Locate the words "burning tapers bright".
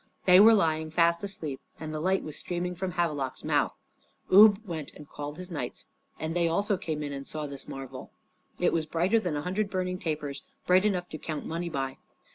9.69-10.85